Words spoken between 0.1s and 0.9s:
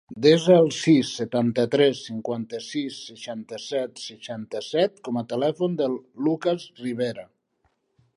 Desa el